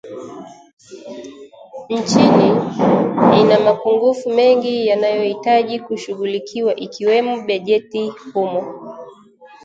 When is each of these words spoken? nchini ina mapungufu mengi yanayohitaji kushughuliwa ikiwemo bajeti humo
nchini 1.89 2.47
ina 3.41 3.59
mapungufu 3.59 4.29
mengi 4.29 4.87
yanayohitaji 4.87 5.79
kushughuliwa 5.79 6.75
ikiwemo 6.75 7.41
bajeti 7.47 8.09
humo 8.09 8.95